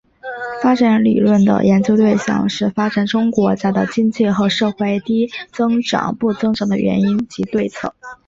[0.63, 7.93] 发展理论的研究对象是发展中国家的经济和社会低增长不增长的原因及对策。